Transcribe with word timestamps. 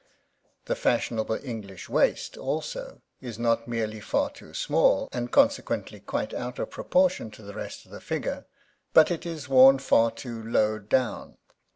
The 0.65 0.73
fashionable 0.75 1.37
English 1.43 1.87
waist, 1.87 2.35
also, 2.35 3.03
is 3.21 3.37
not 3.37 3.67
merely 3.67 3.99
far 3.99 4.31
too 4.31 4.55
small, 4.55 5.07
and 5.11 5.29
consequently 5.29 5.99
quite 5.99 6.33
out 6.33 6.57
of 6.57 6.71
proportion 6.71 7.29
to 7.29 7.43
the 7.43 7.53
rest 7.53 7.85
of 7.85 7.91
the 7.91 8.01
figure, 8.01 8.47
but 8.93 9.11
it 9.11 9.27
is 9.27 9.47
worn 9.47 9.77
far 9.77 10.09
too 10.09 10.41
low 10.41 10.79
down. 10.79 11.37